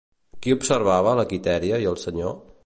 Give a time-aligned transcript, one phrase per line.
[0.45, 2.35] Qui observava la Quitèria i el senyor?